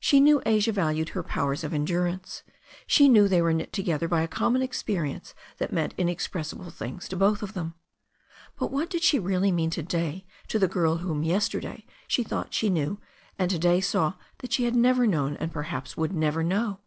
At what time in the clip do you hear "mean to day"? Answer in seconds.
9.52-10.24